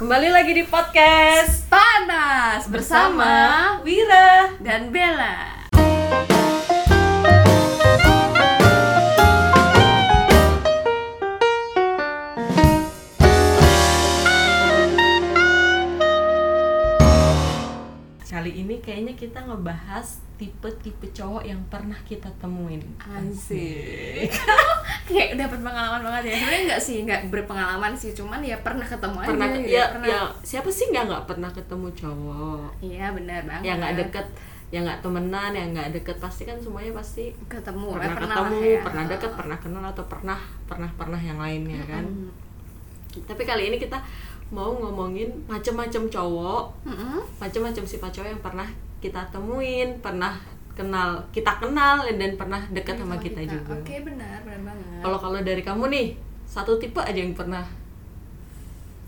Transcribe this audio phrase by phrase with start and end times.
[0.00, 4.48] Kembali lagi di podcast Panas bersama Wira.
[4.56, 5.59] dan Bella.
[18.90, 22.82] Kayaknya kita ngebahas tipe-tipe cowok yang pernah kita temuin.
[22.98, 24.26] Asik.
[25.06, 26.34] Kayak dapat pengalaman banget ya.
[26.34, 29.76] Sebenarnya enggak sih, enggak berpengalaman sih, cuman ya pernah ketemu Pernah aja ke- gitu.
[29.78, 30.08] ya, pernah.
[30.08, 33.62] ya siapa sih nggak nggak pernah ketemu cowok Iya, benar banget.
[33.62, 34.26] yang nggak deket,
[34.70, 38.56] yang nggak temenan, yang nggak deket pasti kan semuanya pasti ketemu, pernah, eh, pernah ketemu,
[38.56, 38.80] lah ya.
[38.82, 42.02] pernah deket, pernah kenal atau pernah pernah pernah yang lainnya kan.
[42.02, 42.30] Mm.
[43.22, 43.98] Tapi kali ini kita
[44.50, 47.22] mau ngomongin macem-macem cowok Mm-mm.
[47.38, 48.68] macam-macam sifat cowok yang pernah
[49.00, 50.36] kita temuin, pernah
[50.76, 53.72] kenal, kita kenal dan pernah dekat sama kita, juga.
[53.74, 55.00] Oke, benar, benar banget.
[55.00, 56.06] Kalau kalau dari kamu nih,
[56.44, 57.64] satu tipe aja yang pernah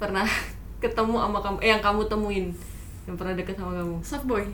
[0.01, 0.25] pernah
[0.83, 2.47] ketemu sama kamu, eh, yang kamu temuin,
[3.05, 3.97] yang pernah dekat sama kamu.
[4.01, 4.45] soft boy.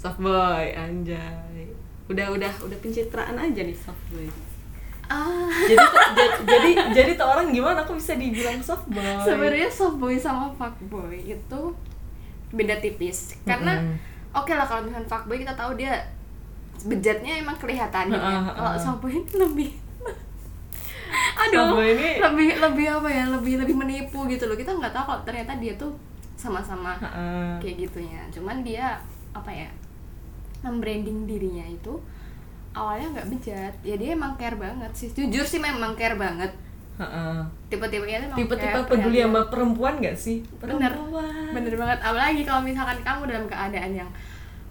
[0.00, 1.70] Soft boy, anjay.
[2.10, 4.26] Udah udah udah pencitraan aja nih soft boy.
[5.10, 9.02] Ah, Jadi ja- jadi jadi tuh orang gimana aku bisa dibilang soft boy?
[9.20, 11.60] sebenarnya soft boy sama fuck boy itu
[12.50, 13.34] beda tipis.
[13.42, 13.98] Karena Mm-mm.
[14.32, 15.98] oke lah kalau misalnya fuck boy kita tahu dia
[16.80, 18.18] bejatnya emang kelihatan ya.
[18.48, 19.70] Kalau soft boy ini lebih
[21.36, 25.04] aduh boy ini- lebih lebih apa ya lebih lebih menipu gitu loh kita nggak tahu
[25.08, 25.90] kalau ternyata dia tuh
[26.36, 26.94] sama-sama
[27.58, 28.94] kayak gitunya cuman dia
[29.30, 29.66] apa ya
[30.60, 31.98] membranding dirinya itu
[32.72, 36.52] awalnya nggak bejat ya dia emang care banget sih jujur sih memang care banget
[36.96, 37.40] Heeh.
[37.66, 40.44] tipe-tipe emang Tipe-tipe peduli sama perempuan gak sih?
[40.58, 41.48] bener Perempuan.
[41.50, 44.10] bener banget apalagi kalau misalkan kamu dalam keadaan yang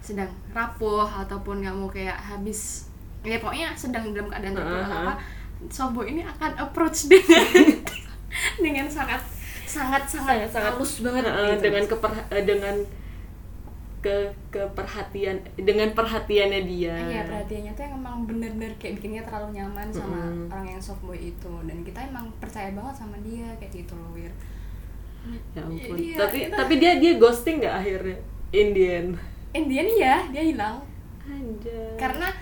[0.00, 2.86] sedang rapuh ataupun kamu kayak habis
[3.20, 4.96] ya pokoknya sedang dalam keadaan Uh-huh.
[5.02, 5.12] apa
[5.68, 7.44] sobo ini akan approach dengan
[8.64, 9.20] dengan sangat
[9.62, 11.62] sangat sangat sangat halus banget Heeh, gitu.
[11.62, 12.74] dengan keper eh, dengan
[14.00, 14.16] ke
[14.48, 20.16] keperhatian dengan perhatiannya dia Iya perhatiannya tuh yang emang bener-bener kayak bikinnya terlalu nyaman sama
[20.22, 20.48] Mm-mm.
[20.48, 24.10] orang yang soft boy itu dan kita emang percaya banget sama dia kayak gitu loh
[24.10, 24.32] Wir.
[25.52, 28.16] ya ampun Iya, tapi kita- tapi dia dia ghosting nggak akhirnya
[28.50, 29.04] Indian
[29.52, 30.80] Indian iya dia hilang
[31.22, 31.92] Anjay.
[31.94, 32.32] karena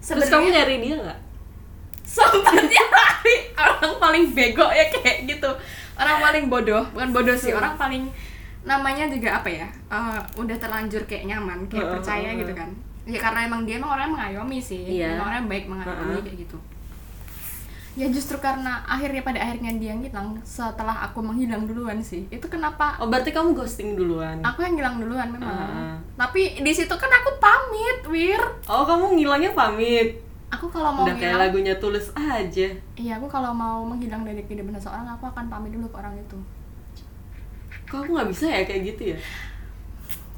[0.00, 1.18] terus kamu nyari dia nggak
[2.00, 5.50] sempatnya lari orang paling bego ya kayak gitu
[5.94, 7.58] orang paling bodoh bukan bodoh sih Hmm.
[7.58, 8.04] orang paling
[8.62, 12.40] namanya juga apa ya eh, udah terlanjur kayak nyaman kayak Heeh, percaya heeh.
[12.40, 12.68] gitu kan
[13.08, 15.16] ya karena emang dia emang orang yang mengayomi sih Iya.
[15.16, 16.24] emang baik mengayomi Heeh.
[16.24, 16.58] kayak gitu
[17.98, 22.94] ya justru karena akhirnya pada akhirnya dia ngilang setelah aku menghilang duluan sih itu kenapa
[23.02, 25.94] oh berarti kamu ghosting duluan aku yang ngilang duluan memang Heeh.
[26.14, 28.38] tapi di situ kan aku pamit wir
[28.70, 30.14] oh kamu ngilangnya pamit
[30.48, 34.42] aku kalau mau udah kayak ngilang lagunya tulus aja Iya, aku kalau mau menghilang dari
[34.42, 36.34] kehidupan seseorang, aku akan pamit dulu ke orang itu.
[37.88, 39.18] Kok aku nggak bisa ya kayak gitu ya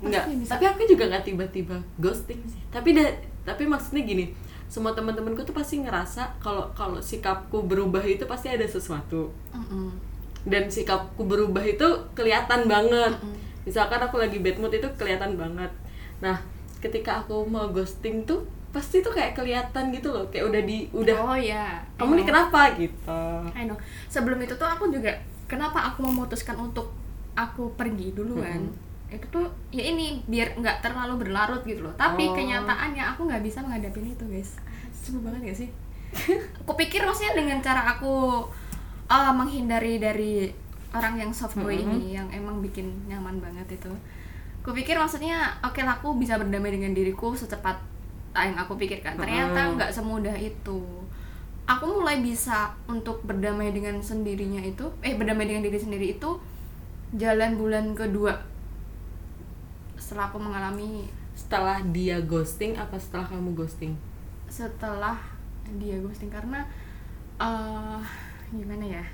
[0.01, 0.57] bisa.
[0.57, 2.61] tapi aku juga nggak tiba-tiba ghosting sih.
[2.73, 3.05] Tapi da,
[3.45, 4.33] tapi maksudnya gini,
[4.71, 9.29] semua teman-temanku tuh pasti ngerasa kalau kalau sikapku berubah itu pasti ada sesuatu.
[9.53, 9.93] Mm-mm.
[10.49, 11.85] Dan sikapku berubah itu
[12.17, 13.13] kelihatan banget.
[13.13, 13.37] Mm-mm.
[13.69, 15.69] Misalkan aku lagi bad mood itu kelihatan banget.
[16.25, 16.41] Nah,
[16.81, 21.17] ketika aku mau ghosting tuh pasti tuh kayak kelihatan gitu loh, kayak udah di udah
[21.27, 21.83] Oh ya.
[21.99, 23.21] kamu nih kenapa gitu.
[23.53, 23.77] I know.
[24.09, 25.13] Sebelum itu tuh aku juga
[25.51, 27.00] kenapa aku memutuskan untuk
[27.35, 28.71] aku pergi duluan.
[29.11, 31.95] Itu tuh ya ini biar nggak terlalu berlarut gitu loh.
[31.99, 32.35] Tapi Oh.
[32.35, 34.55] kenyataannya aku nggak bisa menghadapi itu, guys.
[35.01, 35.71] Coba banget gak sih?
[36.63, 38.45] aku pikir maksudnya dengan cara aku
[39.07, 40.51] uh, menghindari dari
[40.91, 41.87] orang yang soft boy Mm-mm.
[42.03, 43.91] ini yang emang bikin nyaman banget itu.
[44.61, 47.79] Aku pikir maksudnya oke lah aku bisa berdamai dengan diriku secepat
[48.35, 49.17] yang aku pikirkan.
[49.19, 50.83] Ternyata nggak semudah itu.
[51.67, 56.31] Aku mulai bisa untuk berdamai dengan sendirinya itu, eh berdamai dengan diri sendiri itu
[57.15, 58.39] jalan bulan kedua
[60.01, 63.95] setelah aku mengalami Setelah dia ghosting apa setelah kamu ghosting?
[64.51, 65.17] setelah
[65.79, 66.67] dia ghosting karena
[67.39, 68.03] eh
[68.51, 69.05] gimana ya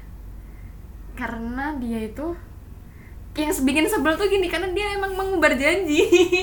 [1.17, 2.27] karena dia itu
[3.37, 6.01] yang bikin sebel tuh gini karena dia emang mengubar janji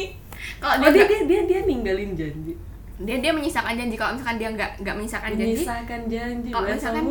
[0.61, 2.52] kalau Oh, dia, dia dia dia ninggalin janji.
[2.93, 6.49] Dia dia menyisakan janji kalau misalkan dia nggak nggak menyisakan janji Menyisakan janji.
[6.49, 7.03] kalau misalkan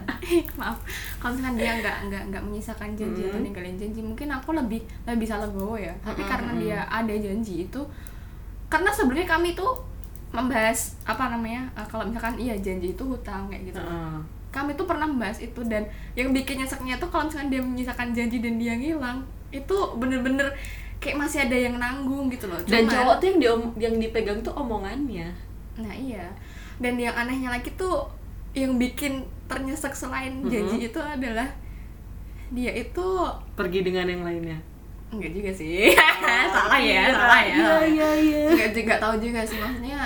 [0.60, 0.78] maaf
[1.20, 3.44] kalau misalkan dia nggak nggak nggak menyisakan janji atau Mm.
[3.44, 6.60] ninggalin janji mungkin aku lebih lebih bisa legowo ya tapi Mm-mm, karena mm.
[6.60, 7.80] dia ada janji itu
[8.66, 9.76] karena sebelumnya kami tuh
[10.30, 13.80] membahas apa namanya eh, kalau misalkan iya janji itu hutang kayak gitu
[14.50, 15.84] kami tuh pernah membahas itu dan
[16.14, 19.20] yang bikin nyeseknya tuh kalau misalkan dia menyisakan janji dan dia ngilang
[19.50, 20.46] itu bener-bener
[21.00, 22.60] kayak masih ada yang nanggung gitu loh.
[22.68, 23.46] Dan Cuman- cowok tuh yang di
[23.80, 25.32] yang dipegang tuh omongannya.
[25.80, 26.28] Nah iya.
[26.76, 28.04] Dan yang anehnya lagi tuh
[28.52, 31.48] yang bikin ternyesek selain janji itu adalah
[32.50, 33.06] dia itu
[33.56, 34.58] pergi dengan yang lainnya.
[35.10, 35.90] Enggak juga sih.
[36.54, 37.54] Salah ya salah ya.
[37.56, 38.42] iya iya iya.
[38.54, 39.58] Enggak juga tahu juga sih.
[39.58, 40.00] Maksudnya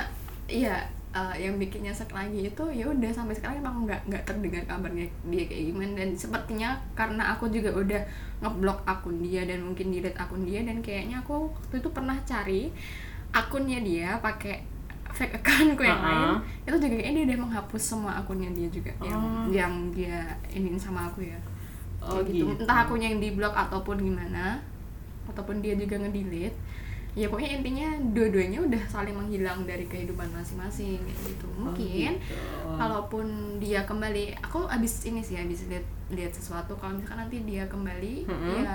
[0.49, 0.77] iya
[1.15, 5.07] eh, yang bikin nyesek lagi itu ya udah sampai sekarang emang nggak nggak terdengar kabarnya
[5.25, 8.03] dia kayak gimana dan sepertinya karena aku juga udah
[8.41, 12.63] ngeblok akun dia dan mungkin delete akun dia dan kayaknya aku waktu itu pernah cari
[13.31, 14.67] akunnya dia pakai
[15.09, 16.11] fake accountku yang Uh-uh.
[16.11, 16.31] lain
[16.67, 19.47] itu juga kayaknya dia udah menghapus semua akunnya dia juga yang Oh.
[19.49, 21.39] yang dia iniin sama aku ya
[22.03, 22.45] oh Kayak gitu.
[22.51, 24.59] gitu entah akunya yang di blok ataupun gimana
[25.25, 26.59] ataupun dia juga ngedelete
[27.15, 32.35] ya pokoknya intinya dua-duanya udah saling menghilang dari kehidupan masing-masing kayak gitu Oh, mungkin gitu.
[32.75, 33.27] kalaupun
[33.63, 38.27] dia kembali aku abis ini sih abis lihat lihat sesuatu kalau misalkan nanti dia kembali
[38.27, 38.67] Mm-mm.
[38.67, 38.75] ya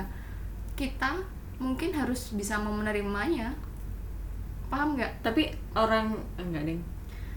[0.74, 1.20] kita
[1.60, 3.52] mungkin harus bisa mau menerimanya
[4.72, 6.82] paham nggak tapi orang enggak ding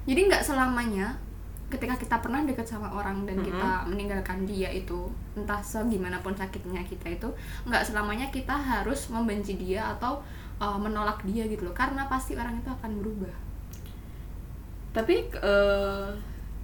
[0.07, 1.19] jadi nggak selamanya
[1.67, 3.49] ketika kita pernah dekat sama orang dan Mm-mm.
[3.49, 7.27] kita meninggalkan dia itu entah segimanapun sakitnya kita itu
[7.65, 10.23] nggak selamanya kita harus membenci dia atau
[10.63, 11.75] uh, menolak dia gitu loh.
[11.75, 13.35] Karena pasti orang itu akan berubah.
[14.93, 16.09] Tapi eh,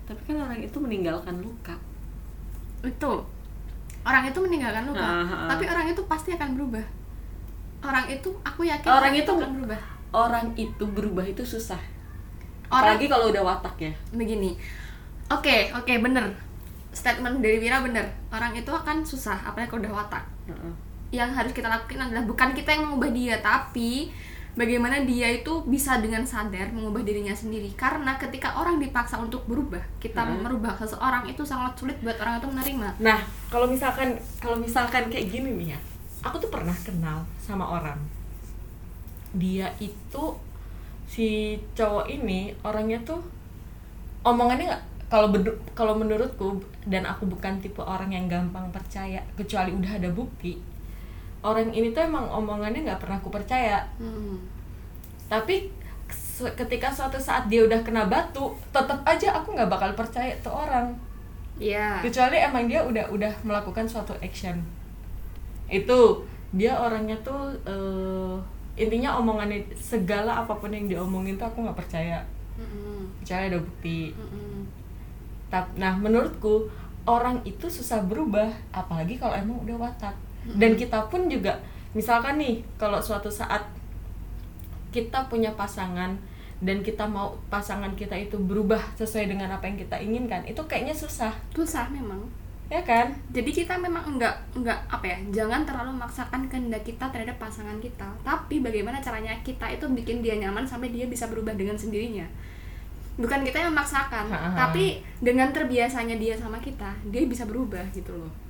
[0.05, 1.75] tapi kan orang itu meninggalkan luka.
[2.85, 3.25] Itu.
[4.05, 5.03] Orang itu meninggalkan luka.
[5.05, 5.49] Ah, ah.
[5.51, 6.85] tapi orang itu pasti akan berubah.
[7.83, 9.81] Orang itu aku yakin Orang itu- akan berubah.
[10.09, 11.81] orang itu berubah itu susah.
[12.69, 13.93] Orang apalagi kalau udah watak ya.
[14.13, 14.57] Begini.
[15.29, 16.33] Oke oke bener.
[16.93, 18.09] Statement dari Wira bener.
[18.33, 20.25] Orang itu akan susah apalagi kalau udah watak.
[20.49, 20.73] Heeh.
[21.09, 24.13] Yang harus kita lakukan adalah bukan kita yang mengubah dia tapi
[24.53, 29.81] bagaimana dia itu bisa dengan sadar mengubah dirinya sendiri karena ketika orang dipaksa untuk berubah
[30.03, 30.43] kita Hmm.
[30.43, 35.31] merubah seseorang itu sangat sulit buat orang itu menerima Nah, kalau misalkan kalau misalkan kayak
[35.31, 35.79] gini nih ya,
[36.21, 37.97] aku tuh pernah kenal sama orang.
[39.33, 40.25] Dia itu
[41.09, 43.21] si cowok ini orangnya tuh
[44.21, 45.33] omongannya nggak kalau
[45.73, 50.59] kalau menurutku dan aku bukan tipe orang yang gampang percaya kecuali udah ada bukti.
[51.39, 53.83] Orang ini tuh emang omongannya nggak pernah aku percaya.
[53.97, 54.39] Hmm.
[55.27, 55.71] Tapi
[56.39, 60.95] ketika suatu saat dia udah kena batu, tetap aja aku nggak bakal percaya tuh orang
[61.59, 61.99] Iya.
[61.99, 64.55] kecuali emang dia udah udah melakukan suatu action
[65.67, 65.99] itu
[66.55, 68.35] dia orangnya tuh eh,
[68.79, 72.23] intinya omongannya segala apa pun yang diomongin tuh aku nggak percaya
[72.55, 73.11] Mm-mm.
[73.19, 74.15] kecuali ada bukti.
[75.51, 76.71] Tap- nah menurutku
[77.03, 80.15] orang itu susah berubah apalagi kalau emang udah watak
[80.45, 81.59] dan kita pun juga
[81.97, 83.65] misalkan nih kalau suatu saat
[84.89, 86.17] kita punya pasangan
[86.59, 90.95] dan kita mau pasangan kita itu berubah sesuai dengan apa yang kita inginkan itu kayaknya
[90.97, 91.31] susah.
[91.55, 92.19] Susah memang.
[92.69, 93.15] Ya kan?
[93.33, 98.11] Jadi kita memang enggak enggak apa ya jangan terlalu memaksakan kehendak kita terhadap pasangan kita.
[98.27, 102.27] Tapi bagaimana caranya kita itu bikin dia nyaman sampai dia bisa berubah dengan sendirinya?
[103.19, 108.48] Bukan kita yang memaksakan tapi dengan terbiasanya dia sama kita dia bisa berubah gitu loh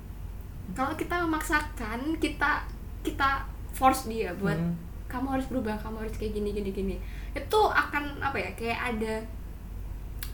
[0.71, 2.63] kalau kita memaksakan kita
[2.99, 3.29] kita
[3.71, 4.75] force dia buat Hmm.
[5.07, 6.95] kamu harus berubah kamu harus kayak gini gini gini
[7.31, 9.13] itu akan apa ya kayak ada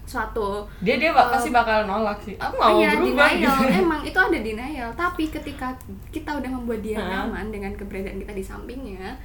[0.06, 3.58] suatu dia dia bak- Eh, pasti bakal nolak sih aku mau Iya, berubah denial.
[3.58, 3.82] gitu.
[3.82, 4.90] Emang itu ada denial.
[4.94, 5.68] Tapi ketika
[6.10, 7.26] kita udah membuat dia Hah?
[7.26, 9.18] nyaman dengan keberadaan kita di sampingnya,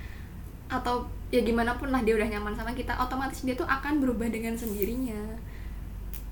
[0.66, 4.26] atau ya gimana pun lah dia udah nyaman sama kita, otomatis dia tuh akan berubah
[4.26, 5.20] dengan sendirinya.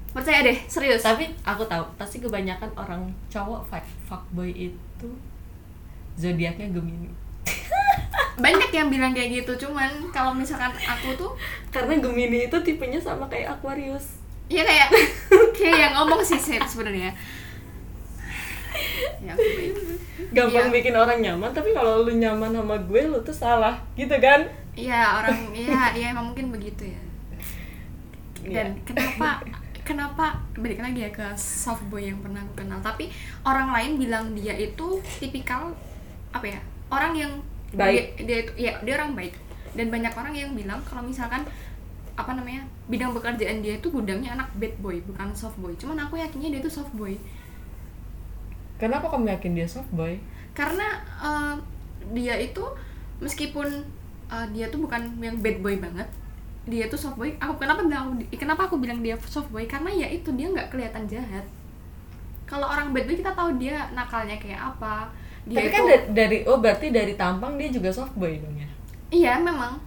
[0.08, 1.00] Percaya deh, serius.
[1.00, 5.08] tapi aku tahu pasti kebanyakan orang cowok fuck fuckboy itu
[6.14, 7.12] zodiaknya Gemini
[8.38, 11.32] Banyak yang bilang kayak gitu, cuman kalau misalkan aku tuh
[11.68, 14.88] karena Gemini itu tipenya sama kayak Aquarius ya kayak
[15.56, 17.12] kayak yang ngomong sih sebenarnya.
[19.18, 19.34] Ya,
[20.30, 20.74] gampang Iya.
[20.74, 25.18] bikin orang nyaman tapi kalau lu nyaman sama gue lu tuh salah gitu kan Iya
[25.18, 27.00] orang iya iya emang mungkin begitu ya.
[28.40, 28.86] Dan Iya.
[28.86, 29.42] kenapa
[29.88, 32.76] kenapa balik lagi ya ke soft boy yang pernah aku kenal.
[32.84, 33.08] Tapi
[33.40, 35.72] orang lain bilang dia itu tipikal
[36.28, 36.60] apa ya
[36.92, 37.32] orang yang
[37.72, 38.20] Baik.
[38.20, 39.32] dia, dia itu ya dia orang baik.
[39.72, 41.48] Dan banyak orang yang bilang kalau misalkan
[42.18, 45.72] apa namanya bidang pekerjaan dia itu gudangnya anak bad boy bukan soft boy.
[45.80, 47.16] Cuman aku yakinnya dia itu soft boy.
[48.76, 50.20] Kenapa kamu yakin dia soft boy?
[50.52, 51.54] Karena eh,
[52.12, 52.60] dia itu
[53.24, 53.68] meskipun
[54.28, 56.08] eh, dia tuh bukan yang bad boy banget
[56.68, 57.32] dia tuh soft boy.
[57.40, 59.64] Aku kenapa bilang kenapa aku bilang dia soft boy?
[59.64, 61.44] Karena ya itu dia nggak kelihatan jahat.
[62.48, 65.08] Kalau orang bad boy kita tahu dia nakalnya kayak apa.
[65.48, 68.56] Dia tapi itu kan da- dari oh berarti dari tampang dia juga soft boy dong
[68.56, 68.68] ya?
[69.08, 69.80] Iya memang.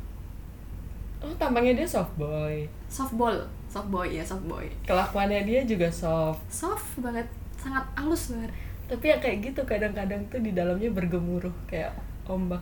[1.22, 2.66] Oh tampangnya dia soft boy.
[2.90, 3.38] Soft ball.
[3.70, 4.66] Soft boy ya soft boy.
[4.90, 6.42] Kelakuannya dia juga soft.
[6.50, 7.30] Soft banget.
[7.56, 8.52] Sangat halus banget.
[8.90, 11.96] Tapi ya kayak gitu kadang-kadang tuh di dalamnya bergemuruh kayak
[12.28, 12.60] ombak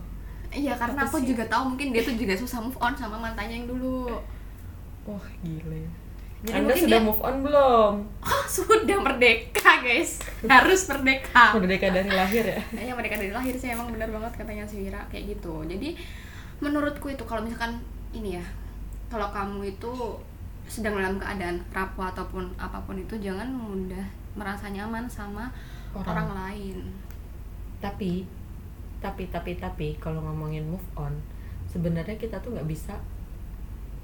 [0.52, 1.30] iya karena aku sih?
[1.30, 4.10] juga tahu mungkin dia tuh juga susah move on sama mantannya yang dulu
[5.04, 5.86] wah gile
[6.40, 7.92] Jadi Anda mungkin sudah dia- move on belum?
[8.18, 10.10] oh sudah merdeka guys
[10.42, 12.60] harus merdeka Merdeka dari lahir ya?
[12.66, 15.62] Kayaknya mereka dari lahir sih emang benar banget katanya si Wira kayak gitu.
[15.64, 16.00] Jadi
[16.58, 17.76] menurutku itu kalau misalkan
[18.10, 18.44] ini ya,
[19.06, 19.92] kalau kamu itu
[20.64, 25.52] sedang dalam keadaan rapuh ataupun apa pun itu jangan mudah merasa nyaman sama
[25.92, 26.08] Orang.
[26.24, 26.78] orang, lain.
[27.78, 28.24] Tapi,
[29.00, 31.12] tapi, tapi, tapi kalau ngomongin move on,
[31.66, 32.96] sebenarnya kita tuh nggak bisa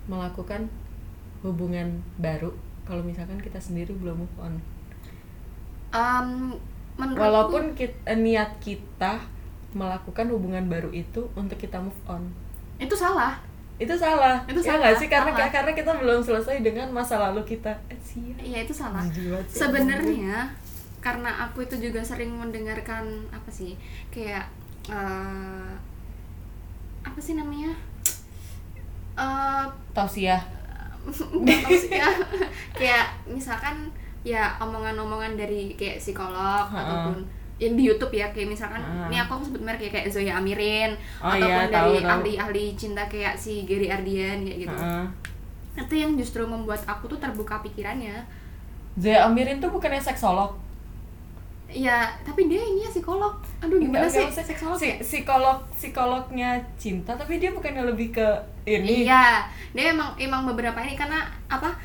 [0.08, 0.68] melakukan
[1.44, 2.50] hubungan baru
[2.86, 4.54] kalau misalkan kita sendiri belum move on.
[5.92, 6.54] Em,
[6.96, 9.20] menurutku Walaupun kit- eh, niat kita
[9.76, 12.32] melakukan hubungan baru itu untuk kita move on.
[12.76, 13.40] itu salah.
[13.80, 14.40] Itu salah.
[14.44, 15.48] Itu ya salah, nggak sih karena salah.
[15.52, 17.72] karena kita belum selesai dengan masa lalu kita.
[17.88, 17.96] Eh.
[18.40, 19.00] Iya itu salah.
[19.48, 20.52] Sebenarnya
[21.00, 23.76] karena aku itu juga sering mendengarkan apa sih
[24.12, 24.48] kayak
[24.88, 25.70] eh,
[27.02, 27.72] apa sih namanya
[29.16, 30.42] Eh, Tausiah.
[31.64, 32.12] tausiah
[32.72, 33.88] kayak misalkan
[34.20, 36.76] ya omongan-omongan dari kayak psikolog Ha-ha.
[36.76, 37.22] ataupun
[37.56, 39.08] yang di YouTube ya kayak misalkan Ha.
[39.08, 43.32] ini aku sebut merek kayak kayak Zoya Amirin Oh ataupun iya, dari ahli-ahli cinta kayak
[43.34, 45.06] si Gary Ardian kayak gitu Heeh.
[45.78, 48.20] itu yang justru membuat aku tuh terbuka pikirannya
[48.96, 50.52] Zaya Amirin tuh bukannya seksolog?
[51.76, 53.36] Ya tapi dia ini ya psikolog.
[53.60, 54.48] Aduh gimana Enggak, sih?
[54.48, 54.96] seksolog si- ya?
[55.04, 58.26] psikolog psikolognya cinta tapi dia bukannya lebih ke
[58.64, 59.04] ini?
[59.04, 59.44] Iya
[59.76, 61.76] dia emang emang beberapa ini karena apa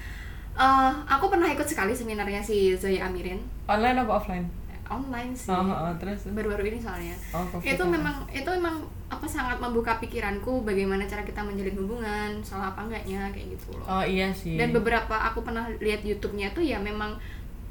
[0.55, 3.43] eh, aku pernah ikut sekali seminarnya si Zoya Amirin.
[3.67, 4.47] Online apa offline?
[4.91, 5.47] Online sih.
[5.47, 6.27] Oh, oh, terus?
[6.35, 7.15] Baru-baru ini soalnya.
[7.31, 7.87] Oh, itu ya.
[7.87, 13.31] memang itu memang apa sangat membuka pikiranku bagaimana cara kita menjalin hubungan salah apa enggaknya
[13.31, 13.87] kayak gitu loh.
[13.87, 14.59] Oh iya sih.
[14.59, 17.15] Dan beberapa aku pernah lihat YouTube-nya tuh ya memang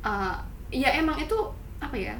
[0.00, 0.36] eh,
[0.72, 1.36] ya emang itu
[1.80, 2.14] apa ya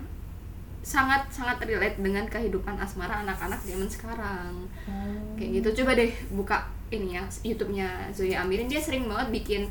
[0.80, 4.52] sangat sangat relate dengan kehidupan asmara anak-anak zaman sekarang.
[4.88, 5.36] Oh.
[5.36, 5.84] kayak gitu.
[5.84, 6.56] Coba deh buka
[6.88, 8.66] ini ya YouTube-nya Zoya Amirin.
[8.66, 9.62] Dia sering banget bikin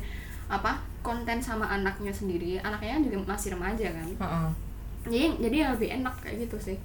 [0.46, 2.62] apa konten sama anaknya sendiri.
[2.62, 4.06] Anaknya juga masih remaja kan?
[4.06, 4.48] Heeh.
[5.00, 6.78] jadi jadi yang lebih enak kayak gitu sih.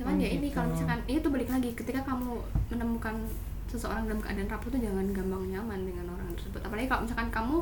[0.00, 0.56] Cuman Oh, ya ini gitu.
[0.58, 1.70] kalau misalkan ini tuh balik lagi.
[1.76, 2.40] Ketika kamu
[2.72, 3.14] menemukan
[3.68, 6.62] seseorang dalam keadaan rapuh tuh jangan gampang nyaman dengan orang tersebut.
[6.64, 7.56] Apalagi kalau misalkan kamu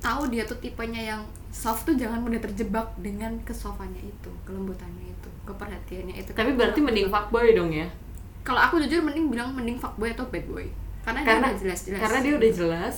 [0.00, 5.28] tahu dia tuh tipenya yang soft tuh jangan mudah terjebak dengan kesofannya itu kelembutannya itu
[5.44, 6.30] keperhatiannya itu.
[6.32, 7.86] Tapi berarti mending fuckboy dong ya?
[8.40, 10.66] Kalau aku jujur mending bilang mending fuckboy atau bad boy.
[11.04, 12.00] Karena, karena dia udah jelas-jelas.
[12.00, 12.94] karena dia udah jelas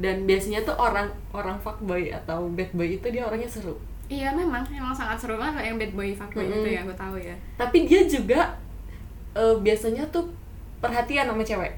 [0.00, 3.74] dan biasanya tuh orang orang fuckboy atau bad boy itu dia orangnya seru.
[4.10, 6.62] Iya memang memang sangat seru banget yang bad boy fuckboy Mm-mm.
[6.62, 7.34] itu ya aku tahu ya.
[7.58, 8.40] Tapi dia juga
[9.34, 10.30] eh, biasanya tuh
[10.78, 11.74] perhatian sama cewek.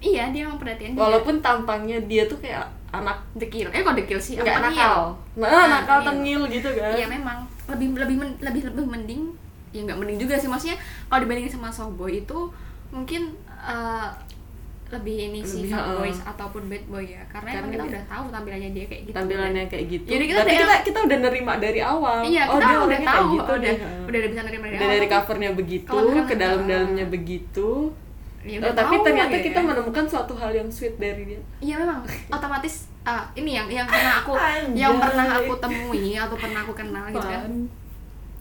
[0.00, 1.00] Iya dia memang perhatian dia.
[1.00, 3.68] walaupun tampangnya dia tuh kayak anak dekil.
[3.70, 4.34] Eh kok dekil sih?
[4.34, 5.14] Nggak nakal.
[5.34, 6.42] nah, Nah, nakal tengil.
[6.42, 6.92] tengil gitu kan.
[6.92, 7.38] Iya memang.
[7.68, 9.22] Lebih lebih men- lebih lebih mending
[9.70, 10.46] ya nggak mending juga sih.
[10.46, 12.38] Maksudnya kalau dibandingin sama softboy itu
[12.90, 14.08] mungkin eh,
[14.90, 16.02] lebih ini sih uh.
[16.02, 17.22] ataupun bad boy ya.
[17.30, 19.14] Karena, Karena kita udah tahu tampilannya dia kayak gitu.
[19.14, 20.06] Tampilannya kayak gitu.
[20.10, 22.18] Jadi kita udah- kita kita udah nerima dari awal.
[22.26, 23.76] Iya oh kita dia udah tahu gitu udah deh
[24.10, 24.96] udah bisa nerima dari udah awal.
[24.98, 27.68] dari covernya begitu ke dalam-dalamnya begitu
[28.42, 29.42] ya Oh, udah tapi tahu ternyata ya.
[29.42, 32.00] kita menemukan suatu hal yang sweet dari dia Iya memang
[32.32, 34.76] otomatis ah, ini yang yang pernah aku Anjay.
[34.78, 37.52] yang pernah aku temui atau pernah aku kenal gitu kan.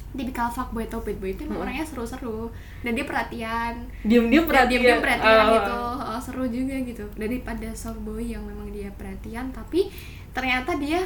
[0.10, 1.60] Tipikal fuckboy atau boy itu Hmm.
[1.60, 2.50] orangnya seru-seru
[2.82, 3.74] dan dia perhatian.
[4.02, 5.54] diam-diam Dia perhatian diam-diam perhatian Oh.
[5.54, 5.76] gitu.
[6.02, 7.06] Oh, seru juga gitu.
[7.14, 9.92] Daripada softboy yang memang dia perhatian tapi
[10.30, 11.04] ternyata dia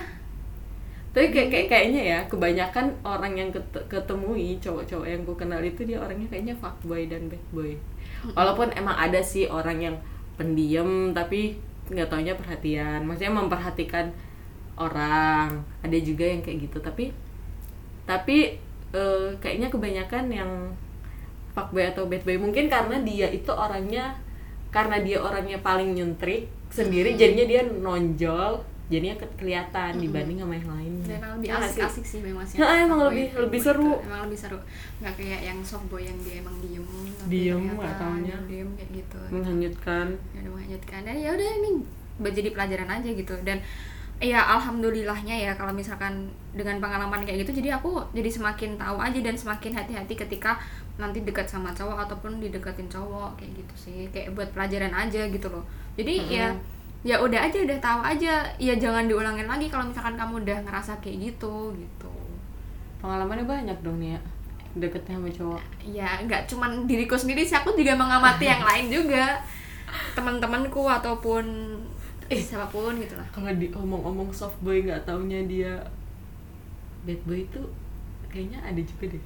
[1.09, 5.81] tapi kayak, kayak kayaknya ya kebanyakan orang yang ket- ketemui cowok-cowok yang gue kenal itu
[5.83, 7.77] dia orangnya kayaknya fuckboy dan bad boy
[8.31, 9.95] walaupun emang ada sih orang yang
[10.39, 11.59] pendiam tapi
[11.91, 13.03] nggak taunya perhatian.
[13.03, 14.15] Maksudnya memperhatikan
[14.79, 15.59] orang.
[15.83, 17.11] Ada juga yang kayak gitu tapi
[18.07, 18.55] tapi
[18.95, 20.51] eh, kayaknya kebanyakan yang
[21.51, 22.39] fuckboy atau bad boy.
[22.39, 24.15] Mungkin karena dia itu orangnya
[24.73, 30.69] karena dia orangnya paling nyentrik sendiri jadinya dia nonjol jadinya ke- kelihatan dibanding sama yang
[30.69, 31.81] lain dan emang lebih nggak sih?
[31.81, 32.55] asik-asik sih memang sih.
[32.55, 33.67] Ya, emang lebih- lebih gitu.
[33.67, 33.91] seru.
[33.99, 34.59] Emang lebih seru.
[34.99, 36.85] Nggak kayak yang softboy yang dia emang diem
[37.25, 38.37] Diem, nggak taunya.
[38.45, 39.19] diem kayak gitu.
[39.27, 41.69] menghanyutkan ya udah menghanyutkan dan ya udah ini
[42.23, 43.57] jadi pelajaran aja gitu dan
[44.19, 46.13] ya alhamdulillahnya ya kalau misalkan
[46.51, 50.55] dengan pengalaman kayak gitu jadi aku jadi semakin tahu aja dan semakin hati-hati ketika
[50.95, 55.49] nanti dekat sama cowok ataupun dideketin cowok kayak gitu sih kayak buat pelajaran aja gitu
[55.49, 56.47] loh jadi ya
[57.03, 58.33] ya udah aja udah tahu aja.
[58.57, 62.11] Ya jangan diulangin lagi kalau misalkan kamu udah ngerasa kayak gitu gitu.
[63.03, 64.21] Pengalamannya banyak dong nih ya
[64.73, 65.61] deketnya sama cowok.
[65.85, 69.37] Ya nggak cuman diriku sendiri sih aku juga mengamati yang lain juga.
[70.17, 71.43] Teman-temanku ataupun
[72.31, 73.27] eh, siapa pun gitu lah.
[73.35, 75.75] Kalau diomong-omong soft boy nggak taunya dia
[77.03, 77.61] bad boy itu
[78.31, 79.23] kayaknya ada juga deh.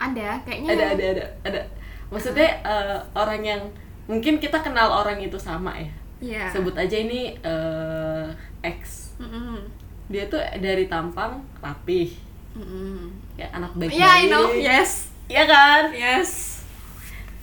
[0.00, 1.60] Ada kayaknya ada ada ada ada.
[2.08, 3.62] Maksudnya eh, orang yang
[4.08, 6.46] mungkin kita kenal orang itu sama ya Iya.
[6.48, 8.26] sebut aja ini eh,
[8.60, 9.58] X Mm-mm.
[10.06, 12.12] dia tuh dari tampang rapih
[12.54, 13.10] Mm-mm.
[13.34, 14.46] kayak anak baik-baik Yeah, I know.
[14.50, 15.10] Yes.
[15.24, 16.30] Iya kan Yes.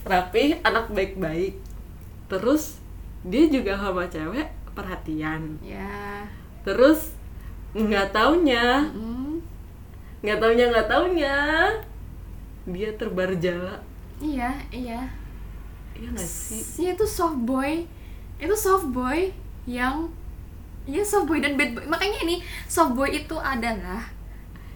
[0.01, 1.58] rapih anak baik-baik
[2.25, 2.80] terus
[3.22, 6.25] dia juga sama cewek perhatian Ya.
[6.62, 7.13] terus
[7.72, 9.38] nggak taunya Mm.
[10.22, 11.36] nggak taunya nggak taunya
[12.63, 13.78] dia terbar jala
[14.18, 15.01] Iya, iya.
[15.94, 17.82] iya nggak sih Dia itu soft boy.
[18.41, 19.29] Itu soft boy
[19.69, 20.10] yang
[20.81, 21.86] Iya soft boy dan bad boy.
[21.86, 24.01] Makanya ini soft boy itu adalah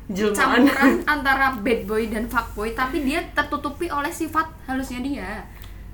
[0.06, 5.30] jelmaan campuran antara bad boy dan fuck boy, tapi dia tertutupi oleh sifat halusnya dia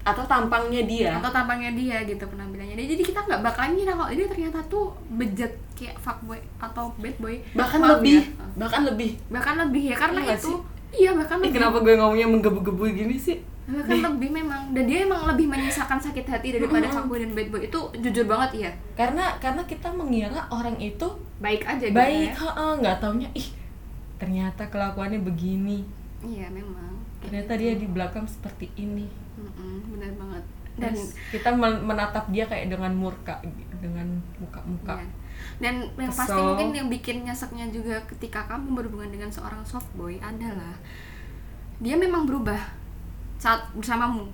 [0.02, 2.88] atau tampangnya dia atau tampangnya dia gitu penampilannya dia.
[2.92, 7.16] Jadi kita nggak bakal ngira kalau dia ternyata tuh bejat kayak fuck boy atau bad
[7.16, 7.36] boy.
[7.56, 8.24] bahkan Maaf lebih ya.
[8.60, 10.50] bahkan lebih Bahkan lebih ya karena nggak itu.
[10.52, 10.58] sih?
[10.92, 11.56] Iya bahkan Ih, lebih.
[11.56, 13.40] kenapa gue ngomongnya menggebu-gebu gini sih
[13.72, 17.62] Bahkan lebih memang dan dia emang lebih menyisakan sakit hati daripada fuckboy dan bad boy.
[17.64, 18.72] Itu jujur banget iya.
[19.00, 21.08] Karena karena kita mengira orang itu
[21.40, 22.38] baik aja gitu baik ya.
[22.38, 23.48] heeh, nggak taunya ih
[24.20, 25.82] ternyata kelakuannya begini.
[26.22, 26.94] Iya memang.
[27.26, 29.10] Ternyata dia di belakang seperti ini.
[29.40, 30.44] Mm-mm, benar banget.
[30.78, 30.96] Dan dan
[31.34, 33.42] kita men- menatap dia kayak dengan murka
[33.82, 35.02] dengan muka-muka.
[35.02, 35.10] Iya.
[35.58, 36.46] dan yang pasti Kesel.
[36.54, 40.78] mungkin yang bikin nyeseknya juga ketika kamu berhubungan dengan seorang soft boy adalah
[41.82, 42.62] dia memang berubah
[43.42, 44.30] saat bersamamu.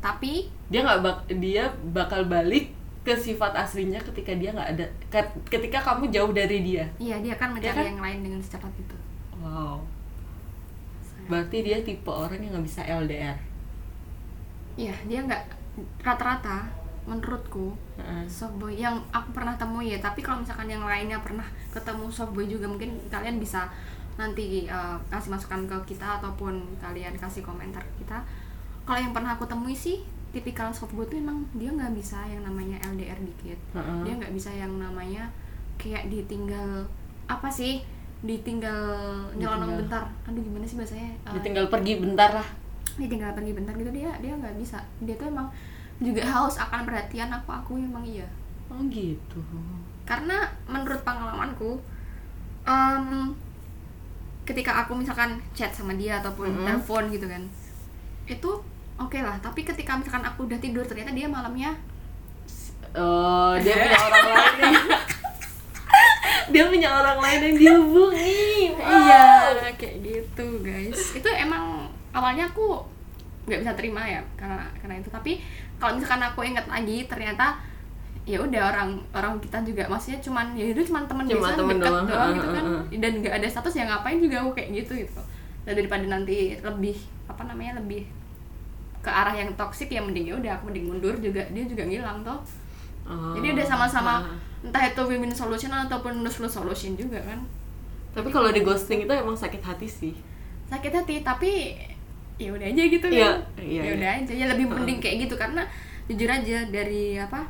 [0.00, 2.72] Tapi dia nggak bak dia bakal balik
[3.04, 6.88] ke sifat aslinya ketika dia nggak ada ke- ketika kamu jauh dari dia.
[6.96, 7.90] Iya dia akan mencari kan?
[7.92, 8.96] yang lain dengan secepat itu.
[9.36, 9.84] Wow.
[11.28, 13.52] Berarti dia tipe orang yang nggak bisa LDR
[14.76, 15.42] iya dia nggak
[16.00, 16.68] rata-rata
[17.02, 18.24] menurutku Heeh.
[18.30, 22.70] softboy yang aku pernah temui ya tapi kalau misalkan yang lainnya pernah ketemu softboy juga
[22.70, 23.66] mungkin kalian bisa
[24.20, 28.20] nanti uh, kasih masukan ke kita ataupun kalian kasih komentar ke kita.
[28.84, 30.02] Kalau yang pernah aku temui sih
[30.32, 33.58] tipikal softboy itu emang dia nggak bisa yang namanya LDR dikit.
[33.76, 34.00] Heeh.
[34.08, 35.28] dia nggak bisa yang namanya
[35.76, 36.88] kayak ditinggal
[37.28, 37.84] apa sih?
[38.24, 38.80] Ditinggal
[39.36, 40.08] nyelonong bentar.
[40.28, 41.12] Aduh gimana sih bahasanya?
[41.28, 42.48] Uh, ditinggal pergi bentar lah.
[42.96, 44.80] Ditinggal pergi bentar gitu dia dia nggak bisa.
[45.04, 45.48] Dia tuh emang
[46.02, 48.26] juga haus akan perhatian aku aku emang iya.
[48.72, 49.40] Oh gitu.
[50.08, 51.76] Karena menurut pengalamanku
[52.64, 53.36] em,
[54.42, 56.64] ketika aku misalkan chat sama dia ataupun Mhm.
[56.64, 57.42] telepon gitu kan
[58.24, 58.50] itu
[58.96, 61.72] oke lah tapi ketika misalkan aku udah tidur ternyata dia malamnya
[62.92, 64.76] Oh, dia punya orang lain yang
[66.50, 68.76] dia punya orang lain yang dihubungi.
[68.76, 69.24] iya
[69.72, 72.84] kayak gitu guys itu emang awalnya aku
[73.42, 75.40] nggak bisa terima ya karena karena itu tapi
[75.76, 77.56] kalau misalkan aku ingat lagi ternyata
[78.22, 81.76] ya udah orang orang kita juga maksudnya cuman ya itu cuman teman Cuma biasa temen
[81.76, 83.00] dekat doang, doang, gitu heeh, kan heeh.
[83.02, 85.20] dan nggak ada status ya ngapain juga aku kayak gitu gitu
[85.62, 88.06] dan daripada nanti lebih apa namanya lebih
[89.02, 92.22] ke arah yang toksik ya mending ya udah aku mending mundur juga dia juga ngilang
[92.22, 92.38] toh
[93.02, 94.38] Oh, jadi udah sama-sama nah.
[94.62, 97.42] entah itu win-win solution ataupun lose lose solution juga kan
[98.14, 100.14] Tapi kalau di ghosting itu emang sakit hati sih.
[100.70, 101.74] sakit hati tapi
[102.38, 103.92] ya udah aja gitu Iya, kan iya, ya iya.
[103.98, 105.66] udah aja ya lebih mending kayak gitu karena
[106.06, 107.42] jujur aja dari apa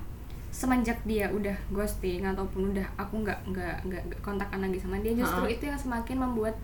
[0.53, 5.49] semenjak dia udah ghosting ataupun udah aku nggak nggak nggak kontakkan lagi sama dia justru
[5.49, 5.57] Heeh.
[5.57, 6.55] itu yang semakin membuat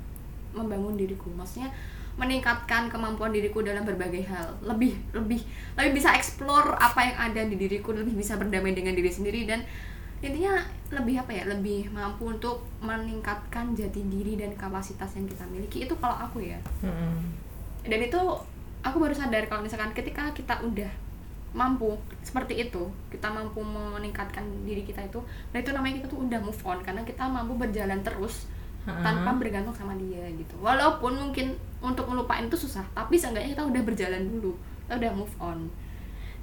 [0.52, 1.32] membangun diriku.
[1.32, 1.72] Maksudnya
[2.20, 4.52] meningkatkan kemampuan diriku dalam berbagai hal.
[4.60, 5.40] Lebih lebih
[5.80, 9.64] lebih bisa explore apa yang ada di diriku lebih bisa berdamai dengan diri sendiri dan
[10.20, 15.88] intinya lebih apa ya lebih mampu untuk meningkatkan jati diri dan kapasitas yang kita miliki.
[15.88, 16.60] Itu kalau aku ya.
[17.88, 18.20] Dan itu
[18.84, 21.07] aku baru sadar kalau misalkan ketika kita udah
[21.56, 25.20] mampu seperti itu kita mampu meningkatkan diri kita itu
[25.52, 28.48] nah itu namanya kita tuh udah move on karena kita mampu berjalan terus
[28.88, 31.52] tanpa bergantung sama dia gitu walaupun mungkin
[31.84, 34.56] untuk melupain itu susah tapi seenggaknya kita udah berjalan dulu
[34.88, 35.68] kita udah move on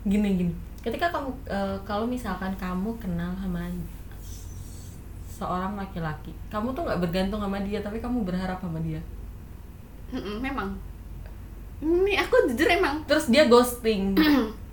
[0.06, 0.54] Gini gini.
[0.86, 3.66] Ketika kamu eh, kalau misalkan kamu kenal sama
[5.26, 9.02] seorang laki-laki, kamu tuh nggak bergantung sama dia, tapi kamu berharap sama dia.
[10.14, 10.78] Memang
[11.82, 14.14] ini aku jujur emang Terus dia ghosting.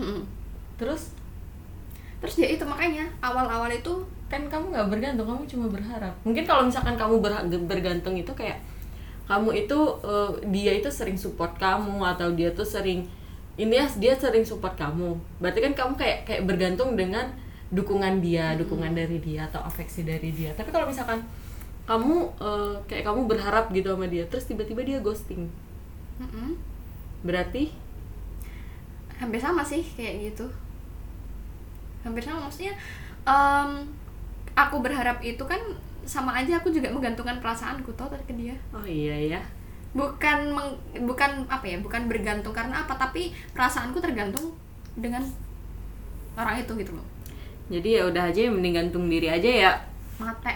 [0.00, 0.24] Mm-mm.
[0.80, 1.12] Terus?
[2.22, 6.14] Terus dia itu makanya awal-awal itu kan kamu nggak bergantung kamu cuma berharap.
[6.24, 8.62] Mungkin kalau misalkan kamu berha- bergantung itu kayak
[9.28, 13.04] kamu itu eh, dia itu sering support kamu atau dia tuh sering
[13.60, 15.18] ini ya dia sering support kamu.
[15.42, 17.28] Berarti kan kamu kayak kayak bergantung dengan
[17.72, 20.52] dukungan dia dukungan dari dia atau afeksi dari dia.
[20.56, 21.20] Tapi kalau misalkan
[21.84, 25.50] kamu eh, kayak kamu berharap gitu sama dia terus tiba-tiba dia ghosting.
[26.22, 26.54] Mm-mm,
[27.26, 27.74] berarti
[29.22, 30.46] hampir sama sih kayak gitu.
[32.02, 32.74] Hampir sama maksudnya
[33.22, 33.70] em,
[34.58, 35.62] aku berharap itu kan
[36.02, 38.58] sama aja aku juga menggantungkan perasaanku tau ke dia.
[38.74, 39.40] Oh iya ya.
[39.94, 44.50] Bukan meng- bukan apa ya bukan bergantung karena apa tapi perasaanku tergantung
[44.98, 45.22] dengan
[46.34, 47.06] orang itu gitu loh.
[47.70, 49.72] Jadi ya udah aja mending gantung diri aja ya.
[50.18, 50.52] Mate